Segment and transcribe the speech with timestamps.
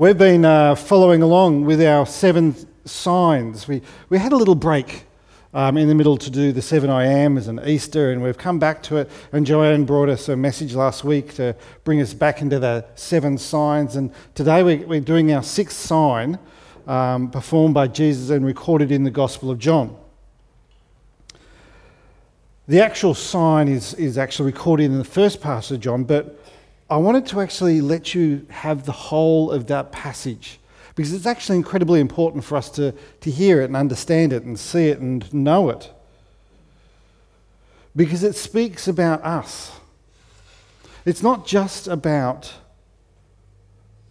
[0.00, 2.54] We've been uh, following along with our seven
[2.84, 3.66] signs.
[3.66, 5.06] We, we had a little break
[5.52, 8.60] um, in the middle to do the seven I ams and Easter, and we've come
[8.60, 9.10] back to it.
[9.32, 13.36] And Joanne brought us a message last week to bring us back into the seven
[13.38, 13.96] signs.
[13.96, 16.38] And today we, we're doing our sixth sign
[16.86, 19.96] um, performed by Jesus and recorded in the Gospel of John.
[22.68, 26.37] The actual sign is, is actually recorded in the first part of John, but
[26.90, 30.58] I wanted to actually let you have the whole of that passage
[30.94, 34.58] because it's actually incredibly important for us to, to hear it and understand it and
[34.58, 35.92] see it and know it.
[37.94, 39.72] Because it speaks about us.
[41.04, 42.54] It's not just about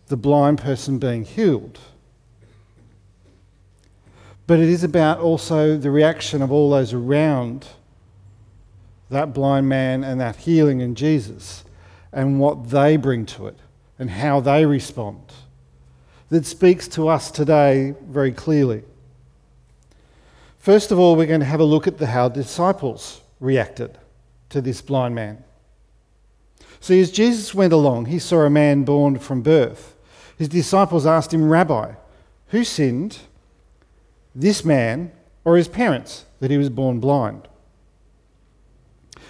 [0.07, 1.79] the blind person being healed,
[4.45, 7.67] but it is about also the reaction of all those around
[9.09, 11.63] that blind man and that healing in Jesus
[12.11, 13.57] and what they bring to it
[13.99, 15.33] and how they respond
[16.29, 18.83] that speaks to us today very clearly.
[20.59, 23.97] First of all, we're going to have a look at the, how disciples reacted
[24.49, 25.43] to this blind man.
[26.79, 29.95] See, as Jesus went along, he saw a man born from birth.
[30.37, 31.93] His disciples asked him, Rabbi,
[32.47, 33.19] who sinned,
[34.35, 35.11] this man
[35.43, 37.47] or his parents, that he was born blind?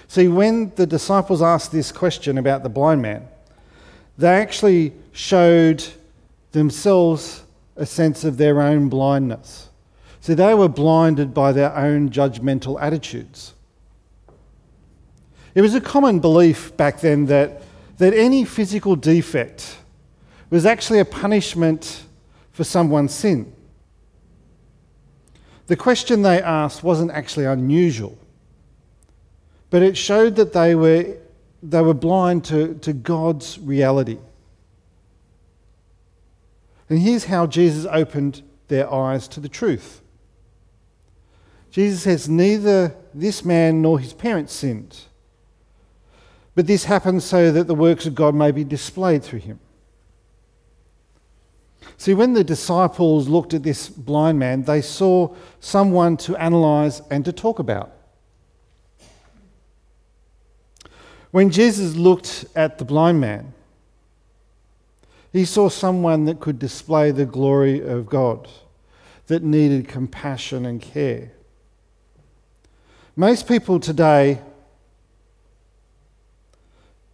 [0.08, 3.28] See, when the disciples asked this question about the blind man,
[4.18, 5.84] they actually showed
[6.52, 7.44] themselves
[7.76, 9.70] a sense of their own blindness.
[10.22, 13.54] See, they were blinded by their own judgmental attitudes.
[15.54, 17.62] It was a common belief back then that,
[17.98, 19.78] that any physical defect
[20.50, 22.04] was actually a punishment
[22.52, 23.54] for someone's sin.
[25.68, 28.18] The question they asked wasn't actually unusual
[29.70, 31.18] but it showed that they were,
[31.62, 34.18] they were blind to, to God's reality.
[36.90, 40.02] And here's how Jesus opened their eyes to the truth.
[41.70, 44.98] Jesus says, Neither this man nor his parents sinned,
[46.56, 49.60] but this happened so that the works of God may be displayed through him.
[51.98, 57.26] See, when the disciples looked at this blind man, they saw someone to analyze and
[57.26, 57.97] to talk about.
[61.32, 63.54] When Jesus looked at the blind man,
[65.34, 68.48] he saw someone that could display the glory of God,
[69.28, 71.32] that needed compassion and care.
[73.16, 74.42] Most people today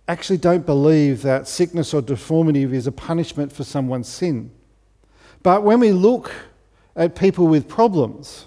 [0.07, 4.51] actually don't believe that sickness or deformity is a punishment for someone's sin.
[5.41, 6.31] But when we look
[6.95, 8.45] at people with problems,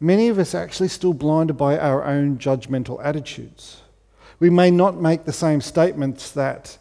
[0.00, 3.82] many of us are actually still blinded by our own judgmental attitudes.
[4.40, 6.78] We may not make the same statements that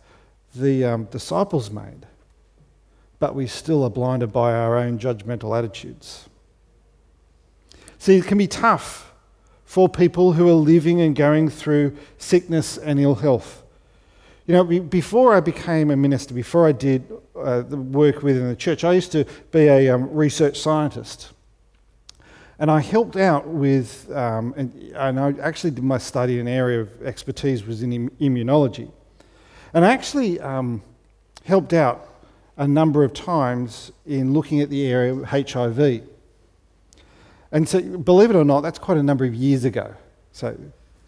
[0.53, 2.05] the um, disciples made,
[3.19, 6.29] but we still are blinded by our own judgmental attitudes.
[7.99, 9.13] See, it can be tough
[9.65, 13.63] for people who are living and going through sickness and ill health.
[14.45, 18.55] You know, before I became a minister, before I did uh, the work within the
[18.55, 21.33] church, I used to be a um, research scientist.
[22.59, 26.81] And I helped out with, um, and, and, I actually did my study, an area
[26.81, 28.91] of expertise was in immunology.
[29.73, 30.81] And I actually um,
[31.45, 32.07] helped out
[32.57, 36.03] a number of times in looking at the area of HIV.
[37.51, 39.93] And so, believe it or not, that's quite a number of years ago.
[40.31, 40.57] So,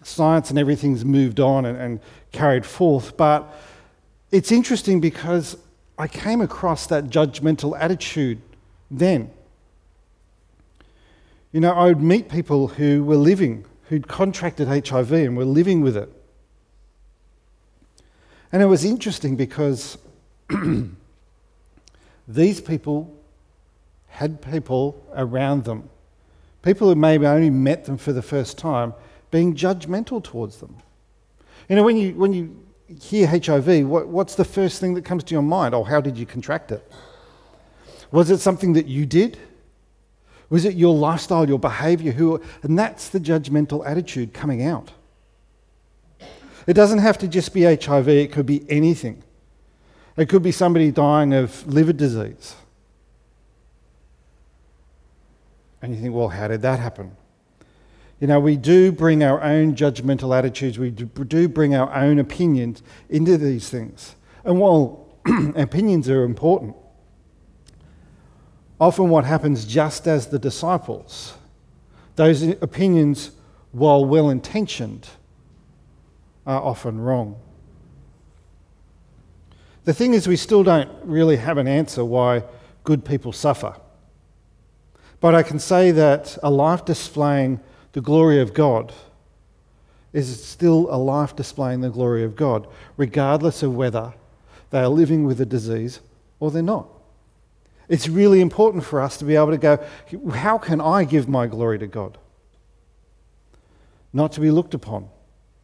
[0.04, 2.00] science and everything's moved on and, and
[2.32, 3.18] carried forth.
[3.18, 3.52] But
[4.32, 5.58] it's interesting because
[5.98, 8.40] I came across that judgmental attitude
[8.92, 9.32] then.
[11.52, 15.82] You know, I would meet people who were living, who'd contracted HIV and were living
[15.82, 16.12] with it.
[18.52, 19.98] And it was interesting because
[22.28, 23.16] these people
[24.08, 25.90] had people around them,
[26.62, 28.94] people who maybe only met them for the first time,
[29.32, 30.78] being judgmental towards them.
[31.68, 32.64] You know, when you, when you
[33.02, 35.76] hear HIV, what, what's the first thing that comes to your mind?
[35.76, 36.92] Oh, how did you contract it?
[38.12, 39.38] Was it something that you did?
[40.50, 42.12] Was it your lifestyle, your behavior?
[42.12, 44.92] Who, and that's the judgmental attitude coming out.
[46.66, 49.24] It doesn't have to just be HIV, it could be anything.
[50.18, 52.56] It could be somebody dying of liver disease.
[55.82, 57.16] And you think, well, how did that happen?
[58.20, 62.84] You know, we do bring our own judgmental attitudes, we do bring our own opinions
[63.10, 64.16] into these things.
[64.44, 65.08] And while
[65.56, 66.76] opinions are important,
[68.80, 71.34] often what happens just as the disciples,
[72.16, 73.32] those opinions,
[73.72, 75.08] while well intentioned,
[76.46, 77.36] are often wrong.
[79.86, 82.44] The thing is, we still don't really have an answer why
[82.84, 83.76] good people suffer.
[85.20, 87.60] But I can say that a life displaying
[87.92, 88.94] the glory of God
[90.14, 92.68] is still a life displaying the glory of God,
[92.98, 94.14] regardless of whether
[94.70, 96.00] they are living with a disease
[96.40, 96.88] or they're not.
[97.90, 99.84] It's really important for us to be able to go,
[100.32, 102.20] how can I give my glory to God?
[104.14, 105.10] Not to be looked upon,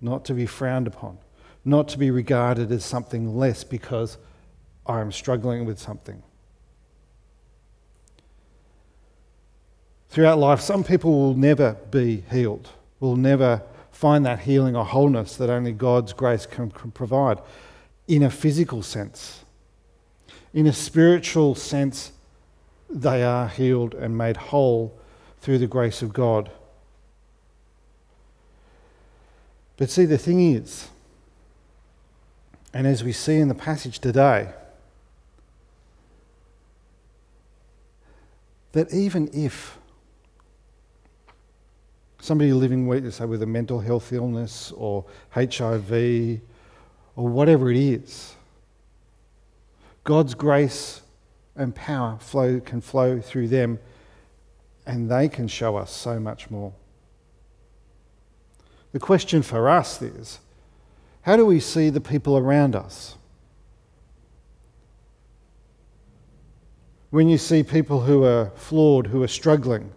[0.01, 1.19] not to be frowned upon,
[1.63, 4.18] not to be regarded as something less because
[4.88, 6.24] I am struggling with something.
[10.10, 12.69] Throughout life, some people will never be healed,
[13.00, 13.62] will never
[13.92, 17.39] find that healing or wholeness that only God's grace can, can provide
[18.07, 19.45] in a physical sense.
[20.54, 22.12] In a spiritual sense,
[22.90, 24.98] they are healed and made whole
[25.40, 26.50] through the grace of God.
[29.78, 30.88] But see, the thing is,
[32.74, 34.50] and as we see in the passage today,
[38.72, 39.78] that even if
[42.20, 46.42] somebody living with, say, with a mental health illness or HIV
[47.16, 48.36] or whatever it is,
[50.04, 51.02] God's grace
[51.56, 53.80] and power flow, can flow through them
[54.86, 56.74] and they can show us so much more.
[58.92, 60.40] The question for us is
[61.22, 63.16] how do we see the people around us?
[67.10, 69.92] When you see people who are flawed, who are struggling,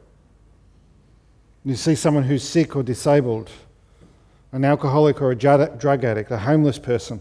[1.65, 3.51] you see someone who's sick or disabled,
[4.53, 7.21] an alcoholic or a drug addict, a homeless person,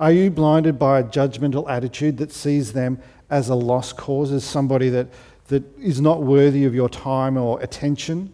[0.00, 2.98] are you blinded by a judgmental attitude that sees them
[3.28, 5.06] as a lost cause, as somebody that,
[5.48, 8.32] that is not worthy of your time or attention?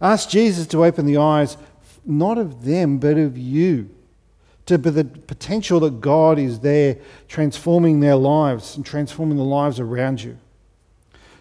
[0.00, 1.58] Ask Jesus to open the eyes,
[2.04, 3.90] not of them, but of you
[4.66, 6.96] to the potential that God is there
[7.28, 10.38] transforming their lives and transforming the lives around you.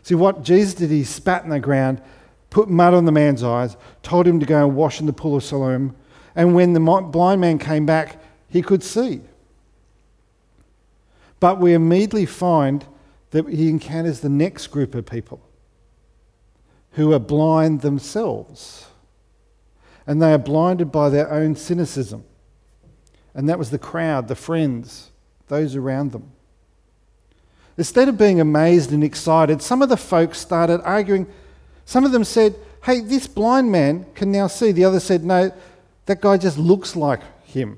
[0.03, 2.01] See, what Jesus did, he spat in the ground,
[2.49, 5.37] put mud on the man's eyes, told him to go and wash in the pool
[5.37, 5.95] of Siloam,
[6.35, 8.20] and when the blind man came back,
[8.51, 9.21] he could see.
[11.39, 12.85] But we immediately find
[13.31, 15.41] that he encounters the next group of people
[16.91, 18.87] who are blind themselves.
[20.05, 22.25] And they are blinded by their own cynicism.
[23.33, 25.11] And that was the crowd, the friends,
[25.47, 26.31] those around them.
[27.77, 31.25] Instead of being amazed and excited, some of the folks started arguing.
[31.85, 34.71] Some of them said, Hey, this blind man can now see.
[34.71, 35.53] The other said, No,
[36.07, 37.77] that guy just looks like him.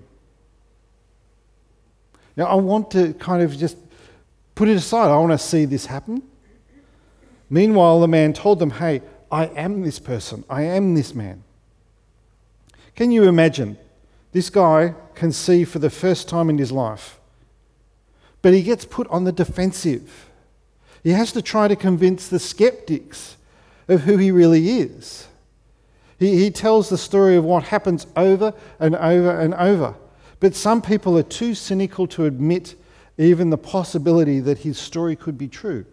[2.35, 3.77] Now, I want to kind of just
[4.56, 5.12] put it aside.
[5.12, 6.24] I want to see this happen.
[7.50, 9.01] Meanwhile, the man told them, Hey,
[9.31, 10.44] I am this person.
[10.50, 11.44] I am this man.
[12.95, 13.77] Can you imagine
[14.33, 17.19] this guy can see for the first time in his life.
[18.41, 20.30] But he gets put on the defensive.
[21.03, 23.38] He has to try to convince the skeptics
[23.88, 25.27] of who he really is.
[26.18, 29.95] He, he tells the story of what happens over and over and over.
[30.44, 32.75] But some people are too cynical to admit
[33.18, 35.86] even the possibility that his story could be true.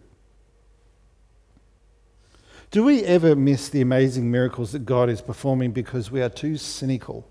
[2.73, 6.57] Do we ever miss the amazing miracles that God is performing because we are too
[6.57, 7.29] cynical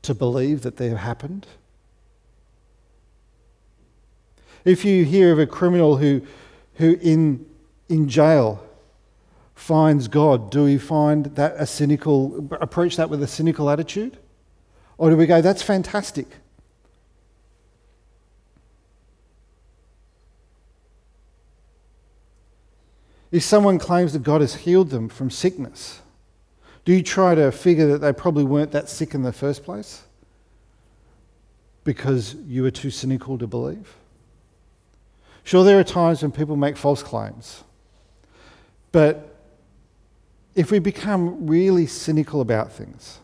[0.00, 1.46] to believe that they have happened?
[4.64, 6.22] If you hear of a criminal who,
[6.76, 7.44] who in,
[7.90, 8.66] in jail
[9.54, 14.16] finds God, do we find that a cynical, approach that with a cynical attitude?
[14.98, 16.26] Or do we go, that's fantastic?
[23.30, 26.00] If someone claims that God has healed them from sickness,
[26.84, 30.04] do you try to figure that they probably weren't that sick in the first place?
[31.84, 33.94] Because you were too cynical to believe?
[35.44, 37.62] Sure, there are times when people make false claims.
[38.90, 39.36] But
[40.54, 43.18] if we become really cynical about things,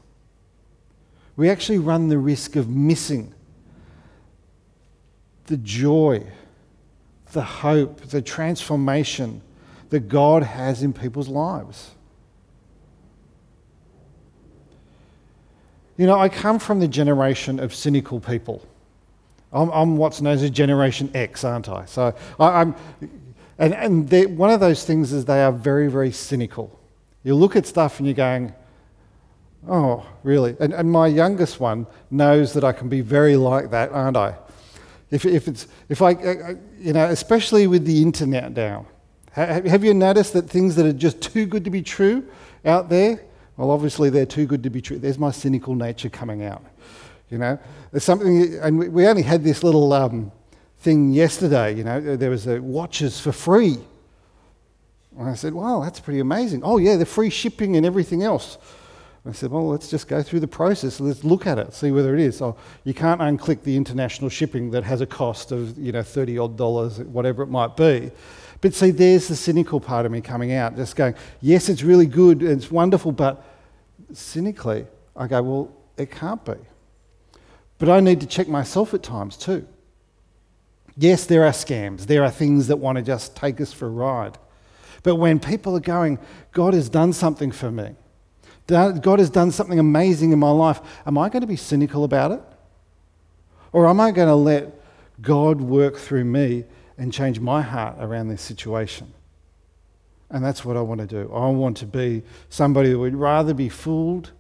[1.36, 3.34] we actually run the risk of missing
[5.46, 6.26] the joy,
[7.32, 9.42] the hope, the transformation
[9.90, 11.90] that God has in people's lives.
[15.96, 18.66] You know, I come from the generation of cynical people.
[19.52, 21.84] I'm, I'm what's known as a Generation X, aren't I?
[21.84, 22.74] So I, am
[23.58, 26.78] and, and one of those things is they are very, very cynical.
[27.22, 28.54] You look at stuff and you're going,
[29.69, 30.57] oh, really?
[30.61, 34.35] And, and my youngest one knows that I can be very like that, aren't I?
[35.11, 38.87] If, if, it's, if I, uh, uh, you know, especially with the internet now,
[39.33, 42.26] have you noticed that things that are just too good to be true
[42.64, 43.23] out there,
[43.57, 44.99] well, obviously they're too good to be true.
[44.99, 46.62] There's my cynical nature coming out.
[47.31, 47.59] You know,
[47.90, 50.33] there's something, and we only had this little um,
[50.81, 51.75] thing yesterday.
[51.75, 53.78] You know, there was a watches for free.
[55.19, 58.59] And I said, "Wow, that's pretty amazing." Oh yeah, the free shipping and everything else.
[59.24, 60.98] I said, well, let's just go through the process.
[60.98, 62.38] Let's look at it, see whether it is.
[62.38, 66.38] So you can't unclick the international shipping that has a cost of, you know, 30
[66.38, 68.10] odd dollars, whatever it might be.
[68.60, 72.06] But see, there's the cynical part of me coming out, just going, yes, it's really
[72.06, 73.44] good, it's wonderful, but
[74.12, 74.86] cynically,
[75.16, 76.54] I go, well, it can't be.
[77.78, 79.66] But I need to check myself at times too.
[80.96, 83.90] Yes, there are scams, there are things that want to just take us for a
[83.90, 84.36] ride.
[85.02, 86.18] But when people are going,
[86.52, 87.96] God has done something for me,
[88.66, 90.81] God has done something amazing in my life.
[91.07, 92.42] Am I going to be cynical about it?
[93.73, 94.73] Or am I going to let
[95.21, 96.64] God work through me
[96.97, 99.12] and change my heart around this situation?
[100.31, 101.33] And that's what I want to do.
[101.33, 104.31] I want to be somebody that would rather be fooled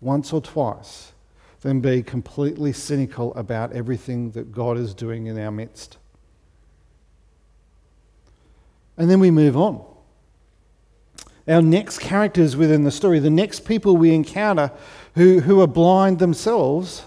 [0.00, 1.12] once or twice
[1.60, 5.98] than be completely cynical about everything that God is doing in our midst.
[8.96, 9.84] And then we move on
[11.48, 14.70] our next characters within the story, the next people we encounter
[15.14, 17.04] who, who are blind themselves,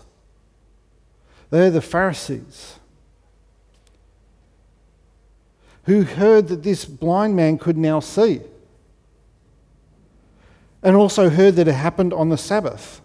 [1.49, 2.79] they're the Pharisees.
[5.85, 8.41] Who heard that this blind man could now see,
[10.81, 13.01] and also heard that it happened on the Sabbath.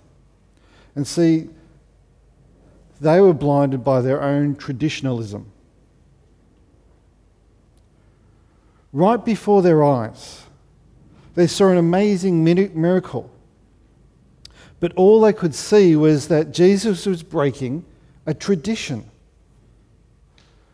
[0.95, 1.49] And see,
[3.01, 5.53] they were blinded by their own traditionalism.
[8.93, 10.43] Right before their eyes,
[11.39, 13.31] they saw an amazing miracle.
[14.81, 17.85] But all they could see was that Jesus was breaking
[18.27, 19.09] a tradition.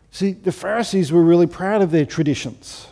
[0.09, 2.87] See, the Pharisees were really proud of their traditions.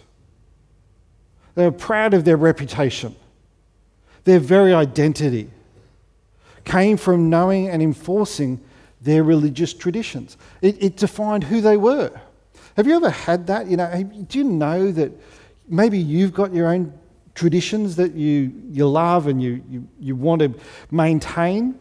[1.55, 3.15] They were proud of their reputation.
[4.23, 5.49] Their very identity
[6.65, 8.63] came from knowing and enforcing
[9.01, 10.37] their religious traditions.
[10.61, 12.11] It, it, defined who they were.
[12.77, 13.65] Have you ever had that?
[13.65, 15.11] You know, do you know that
[15.67, 16.93] maybe you've got your own
[17.35, 20.53] traditions that you, you love and you, you, you want to
[20.91, 21.79] maintain.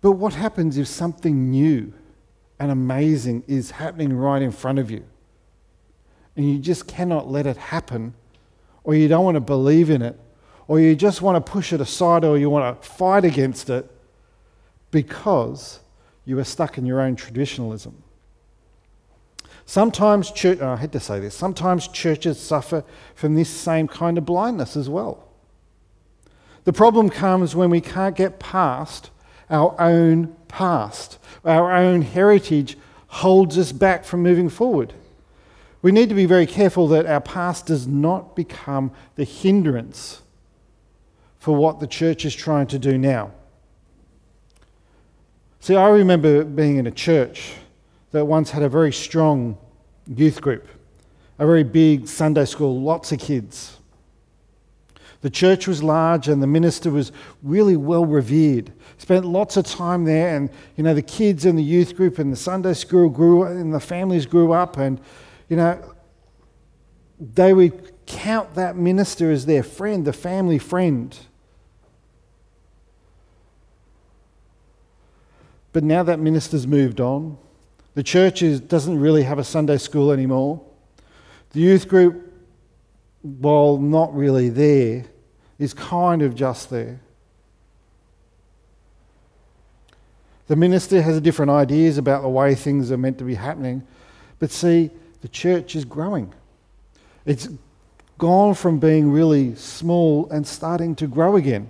[0.00, 1.92] But what happens if something new
[2.58, 5.04] and amazing is happening right in front of you?
[6.36, 8.14] And you just cannot let it happen,
[8.84, 10.18] or you don't want to believe in it,
[10.68, 13.90] or you just want to push it aside, or you want to fight against it
[14.90, 15.80] because
[16.24, 18.02] you are stuck in your own traditionalism.
[19.68, 22.82] Sometimes church, oh, I had to say this, sometimes churches suffer
[23.14, 25.28] from this same kind of blindness as well.
[26.64, 29.10] The problem comes when we can't get past
[29.50, 31.18] our own past.
[31.44, 34.94] Our own heritage holds us back from moving forward.
[35.82, 40.22] We need to be very careful that our past does not become the hindrance
[41.38, 43.32] for what the church is trying to do now.
[45.60, 47.52] See, I remember being in a church
[48.12, 49.56] that once had a very strong
[50.06, 50.66] youth group,
[51.38, 53.78] a very big Sunday school, lots of kids.
[55.20, 57.10] The church was large and the minister was
[57.42, 58.72] really well revered.
[58.98, 62.32] Spent lots of time there, and you know, the kids and the youth group and
[62.32, 65.00] the Sunday school grew and the families grew up, and
[65.48, 65.94] you know,
[67.20, 71.18] they would count that minister as their friend, the family friend.
[75.72, 77.38] But now that minister's moved on,
[77.98, 80.60] the church is, doesn't really have a Sunday school anymore.
[81.50, 82.32] The youth group,
[83.22, 85.04] while not really there,
[85.58, 87.00] is kind of just there.
[90.46, 93.84] The minister has different ideas about the way things are meant to be happening.
[94.38, 94.90] But see,
[95.20, 96.32] the church is growing.
[97.26, 97.48] It's
[98.16, 101.68] gone from being really small and starting to grow again.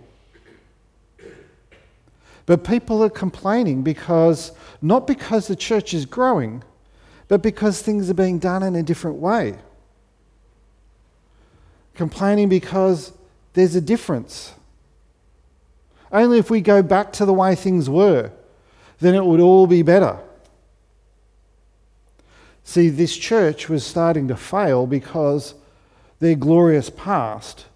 [2.49, 6.64] But people are complaining because, not because the church is growing,
[7.28, 9.59] but because things are being done in a different way.
[11.95, 13.12] Complaining because
[13.52, 14.55] there's a difference.
[16.11, 18.33] Only if we go back to the way things were,
[18.99, 20.19] then it would all be better.
[22.64, 25.52] See, this church was starting to fail because
[26.19, 27.67] their glorious past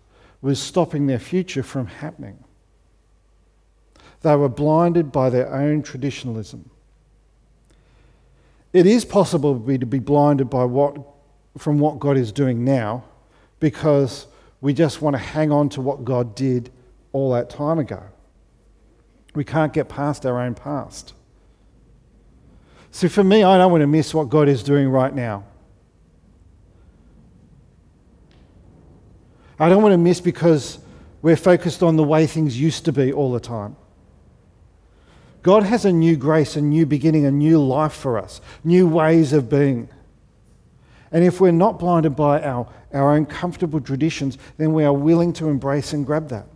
[0.40, 2.41] was stopping their future from happening.
[4.22, 6.70] They were blinded by their own traditionalism.
[8.72, 10.96] It is possible to be blinded by what,
[11.58, 13.04] from what God is doing now
[13.60, 14.26] because
[14.60, 16.70] we just want to hang on to what God did
[17.12, 18.02] all that time ago.
[19.34, 21.14] We can't get past our own past.
[22.90, 25.44] So for me, I don't want to miss what God is doing right now.
[29.58, 30.78] I don't want to miss because
[31.22, 33.76] We're focused on the way things used to be all the time.
[35.42, 39.32] God has a new grace, a new beginning, a new life for us, new ways
[39.32, 39.88] of being.
[41.10, 45.32] And if we're not blinded by our, our own comfortable traditions, then we are willing
[45.34, 46.46] to embrace and grab that.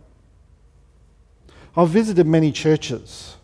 [1.75, 3.35] I've visited many churches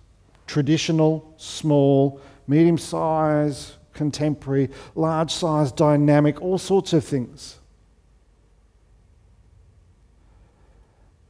[0.48, 7.60] traditional, small, medium size, contemporary, large size, dynamic, all sorts of things.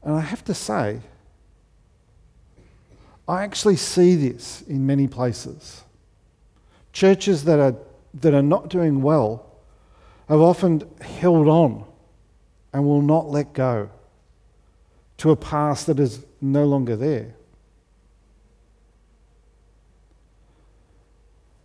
[0.01, 1.00] And I have to say,
[3.27, 5.84] I actually see this in many places.
[6.92, 7.75] Churches that are,
[8.15, 9.46] that are not doing well
[10.27, 11.86] have often held on
[12.74, 13.89] and will not let go
[15.18, 17.36] to a past that is no longer there.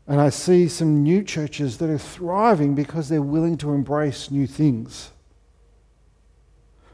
[0.07, 4.47] And I see some new churches that are thriving because they're willing to embrace new
[4.47, 5.11] things,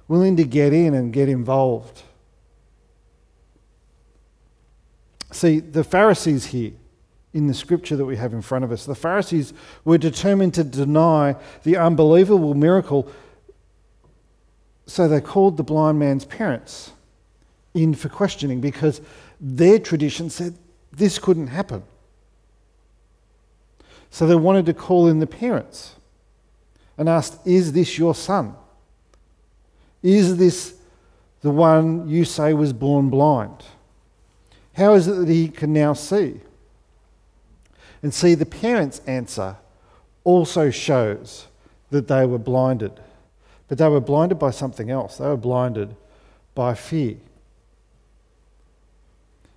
[0.08, 2.02] willing to get in and get involved.
[5.34, 6.70] See, the Pharisees here
[7.32, 9.52] in the scripture that we have in front of us, the Pharisees
[9.84, 13.10] were determined to deny the unbelievable miracle,
[14.86, 16.92] so they called the blind man's parents
[17.74, 19.00] in for questioning because
[19.40, 20.56] their tradition said
[20.92, 21.82] this couldn't happen.
[24.10, 25.96] So they wanted to call in the parents
[26.96, 28.54] and asked, Is this your son?
[30.00, 30.76] Is this
[31.40, 33.64] the one you say was born blind?
[34.74, 36.40] How is it that he can now see?
[38.02, 39.56] And see, the parents' answer
[40.24, 41.46] also shows
[41.90, 43.00] that they were blinded.
[43.68, 45.18] But they were blinded by something else.
[45.18, 45.96] They were blinded
[46.54, 47.16] by fear.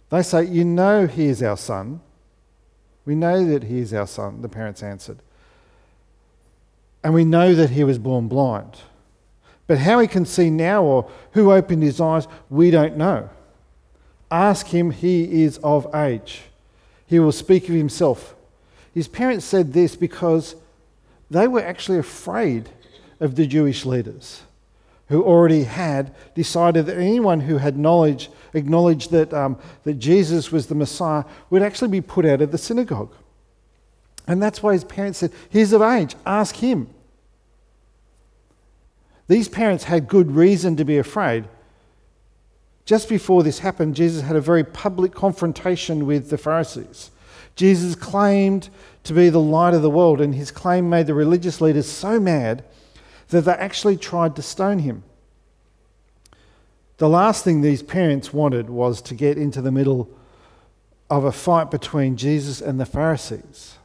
[0.10, 2.02] They say, You know, he is our son.
[3.06, 5.20] We know that he is our son, the parents answered.
[7.04, 8.78] And we know that he was born blind.
[9.66, 13.30] But how he can see now or who opened his eyes, we don't know.
[14.30, 16.42] Ask him, he is of age.
[17.06, 18.36] He will speak of himself.
[18.94, 20.56] His parents said this because
[21.30, 22.70] they were actually afraid
[23.20, 24.44] of the Jewish leaders
[25.10, 30.68] who already had decided that anyone who had knowledge, acknowledged that, um, that Jesus was
[30.68, 33.14] the Messiah, would actually be put out of the synagogue.
[34.28, 36.90] And that's why his parents said, He's of age, ask him.
[39.30, 41.46] These parents had good reason to be afraid.
[42.88, 47.12] Just before this happened, Jesus had a very public confrontation with the Pharisees.
[47.58, 48.70] Jesus claimed
[49.04, 52.18] to be the light of the world, and his claim made the religious leaders so
[52.18, 52.64] mad
[53.28, 55.04] that they actually tried to stone him.
[56.96, 60.10] The last thing these parents wanted was to get into the middle
[61.10, 63.76] of a fight between Jesus and the Pharisees.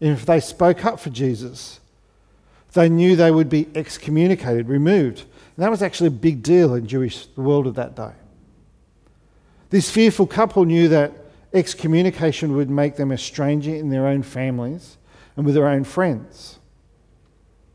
[0.00, 1.80] And if they spoke up for Jesus,
[2.74, 5.24] they knew they would be excommunicated, removed.
[5.62, 8.12] That was actually a big deal in Jewish the world of that day.
[9.70, 11.12] This fearful couple knew that
[11.54, 14.96] excommunication would make them a stranger in their own families
[15.36, 16.58] and with their own friends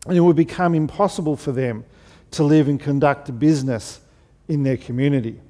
[0.08, 1.84] and it would become impossible for them
[2.32, 4.00] to live and conduct business
[4.48, 5.42] in their community.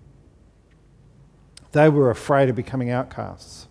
[1.73, 3.67] They were afraid of becoming outcasts.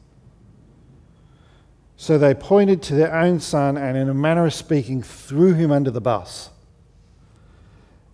[1.96, 5.72] So they pointed to their own son and, in a manner of speaking, threw him
[5.72, 6.50] under the bus.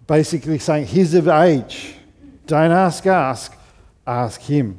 [0.07, 1.95] Basically saying, He's of age.
[2.47, 3.57] Don't ask, ask,
[4.07, 4.79] ask him.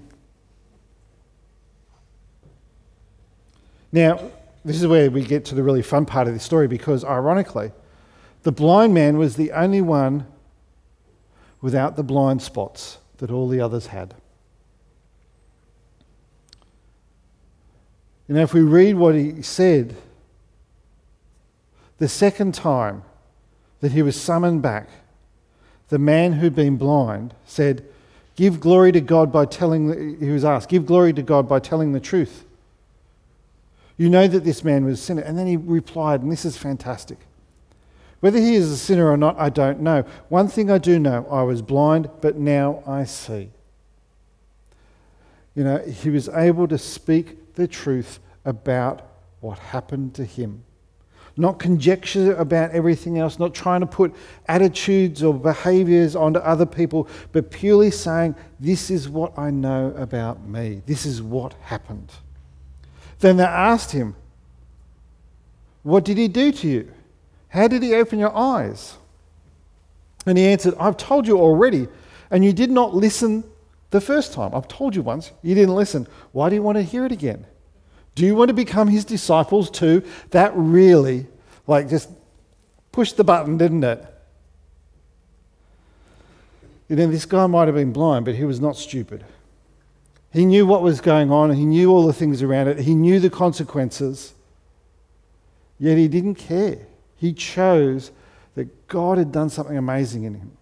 [3.91, 4.31] Now,
[4.65, 7.71] this is where we get to the really fun part of the story because, ironically,
[8.43, 10.25] the blind man was the only one
[11.61, 14.15] without the blind spots that all the others had.
[18.27, 19.95] You know, if we read what he said,
[21.97, 23.03] the second time
[23.81, 24.89] that he was summoned back,
[25.89, 27.85] the man who'd been blind said,
[28.35, 31.91] Give glory to God by telling, he was asked, Give glory to God by telling
[31.91, 32.45] the truth.
[33.97, 35.21] You know that this man was a sinner.
[35.21, 37.19] And then he replied, and this is fantastic.
[38.21, 40.03] Whether he is a sinner or not, I don't know.
[40.29, 43.51] One thing I do know I was blind, but now I see.
[45.55, 49.05] You know, he was able to speak the truth about
[49.41, 50.63] what happened to him.
[51.35, 54.13] Not conjecture about everything else, not trying to put
[54.47, 60.45] attitudes or behaviors onto other people, but purely saying, This is what I know about
[60.45, 60.83] me.
[60.85, 62.11] This is what happened.
[63.19, 64.15] Then they asked him,
[65.81, 66.91] What did he do to you?
[67.49, 68.95] How did he open your eyes?
[70.25, 71.87] And he answered, I've told you already,
[72.31, 73.43] and you did not listen
[73.89, 74.53] the first time.
[74.53, 76.07] I've told you once, you didn't listen.
[76.31, 77.45] Why do you want to hear it again?
[78.15, 80.03] Do you want to become his disciples too?
[80.31, 81.27] That really,
[81.65, 82.09] like, just
[82.91, 84.05] pushed the button, didn't it?
[86.89, 89.23] You know, this guy might have been blind, but he was not stupid.
[90.31, 93.19] He knew what was going on, he knew all the things around it, he knew
[93.19, 94.33] the consequences,
[95.79, 96.79] yet he didn't care.
[97.17, 98.11] He chose
[98.55, 100.57] that God had done something amazing in him.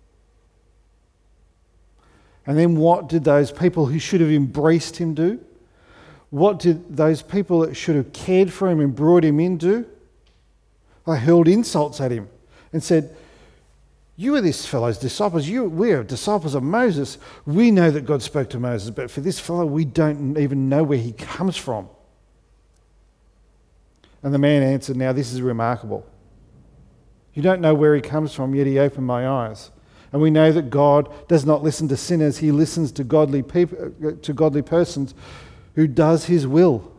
[2.45, 5.39] And then what did those people who should have embraced him do?
[6.31, 9.85] What did those people that should have cared for him and brought him in do?
[11.05, 12.29] They hurled insults at him
[12.71, 13.15] and said,
[14.15, 15.47] You are this fellow's disciples.
[15.47, 17.17] You, we are disciples of Moses.
[17.45, 20.83] We know that God spoke to Moses, but for this fellow, we don't even know
[20.83, 21.89] where he comes from.
[24.23, 26.05] And the man answered, Now this is remarkable.
[27.33, 29.69] You don't know where he comes from, yet he opened my eyes.
[30.13, 33.91] And we know that God does not listen to sinners, he listens to godly, people,
[34.05, 35.13] uh, to godly persons
[35.75, 36.91] who does his will.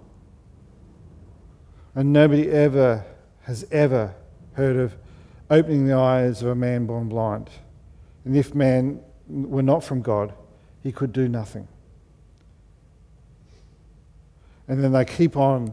[1.95, 3.05] And nobody ever
[3.43, 4.15] has ever
[4.55, 4.95] heard of
[5.51, 7.51] opening the eyes of a man born blind.
[8.25, 10.33] And if man were not from God,
[10.83, 11.69] he could do nothing.
[14.69, 15.73] And then they keep on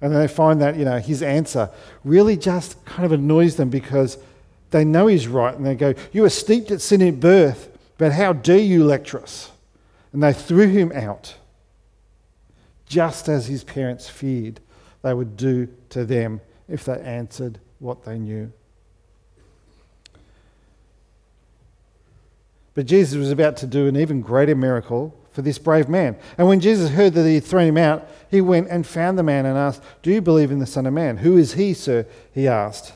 [0.00, 1.70] and they find that, you know, his answer
[2.04, 4.18] really just kind of annoys them because
[4.70, 5.54] they know he's right.
[5.54, 9.20] And they go, You are steeped at sin at birth, but how dare you lecture
[9.20, 9.50] us?
[10.12, 11.36] And they threw him out,
[12.86, 14.60] just as his parents feared
[15.02, 18.52] they would do to them if they answered what they knew.
[22.74, 26.16] But Jesus was about to do an even greater miracle for this brave man.
[26.36, 29.22] And when Jesus heard that he had thrown him out, he went and found the
[29.22, 31.18] man and asked, Do you believe in the Son of Man?
[31.18, 32.06] Who is he, sir?
[32.32, 32.92] He asked.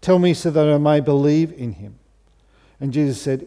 [0.00, 1.98] Tell me so that I may believe in him.
[2.80, 3.46] And Jesus said,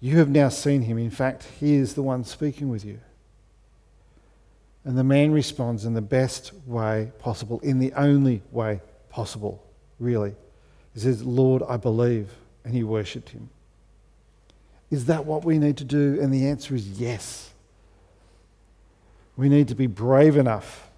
[0.00, 0.98] You have now seen him.
[0.98, 3.00] In fact, he is the one speaking with you.
[4.88, 9.62] And the man responds in the best way possible, in the only way possible,
[10.00, 10.34] really.
[10.94, 12.32] He says, Lord, I believe.
[12.64, 13.50] And he worshipped him.
[14.90, 16.18] Is that what we need to do?
[16.18, 17.50] And the answer is yes.
[19.36, 20.88] We need to be brave enough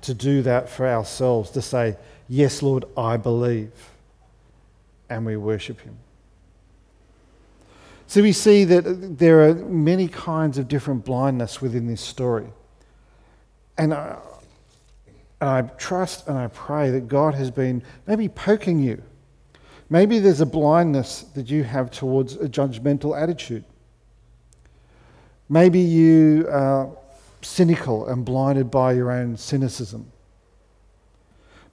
[0.00, 1.98] to do that for ourselves, to say,
[2.30, 3.72] Yes, Lord, I believe.
[5.10, 5.98] And we worship Him.
[8.06, 12.46] So we see that there are many kinds of different blindness within this story.
[13.78, 14.18] And I,
[15.40, 19.02] and I trust and I pray that God has been maybe poking you
[19.92, 23.62] Maybe there's a blindness that you have towards a judgmental attitude.
[25.50, 26.88] Maybe you are
[27.42, 30.10] cynical and blinded by your own cynicism.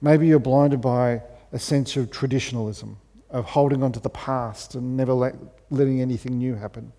[0.02, 2.98] Maybe you're blinded by a sense of traditionalism,
[3.30, 5.34] of holding on to the past and never let,
[5.70, 6.92] letting anything new happen.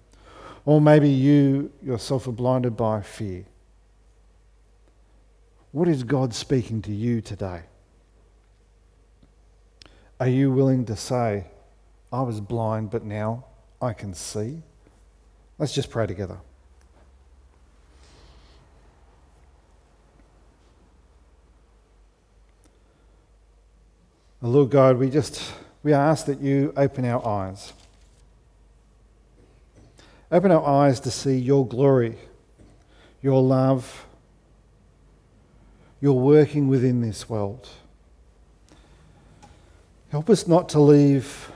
[0.65, 3.45] Or maybe you yourself are blinded by fear.
[5.71, 7.61] What is God speaking to you today?
[10.19, 11.45] Are you willing to say,
[12.11, 13.45] I was blind, but now
[13.81, 14.61] I can see?
[15.57, 16.37] Let's just pray together.
[24.43, 25.53] Lord God, we just
[25.83, 27.73] we ask that you open our eyes.
[30.31, 32.17] Open our eyes to see your glory,
[33.21, 34.05] your love,
[36.01, 37.69] your working within this world.
[40.09, 41.51] Help us not to leave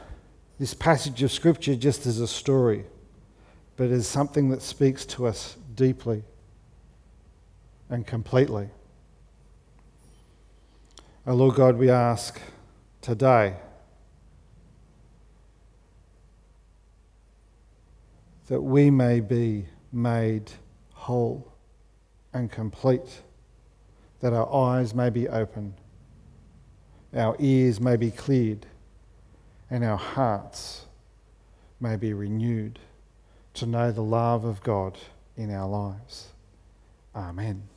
[0.60, 2.86] this passage of Scripture just as a story,
[3.76, 6.24] but as something that speaks to us deeply
[7.90, 8.70] and completely.
[11.28, 12.40] O oh Lord God, we ask
[13.02, 13.56] today
[18.48, 20.52] that we may be made
[20.94, 21.52] whole
[22.32, 23.22] and complete,
[24.22, 25.74] that our eyes may be opened
[27.16, 28.66] our ears may be cleared,
[29.70, 30.86] and our hearts
[31.80, 32.78] may be renewed
[33.54, 34.98] to know the love of God
[35.38, 36.28] in our lives.
[37.16, 37.70] Amen.